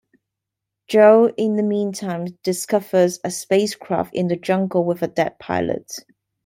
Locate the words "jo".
0.89-1.31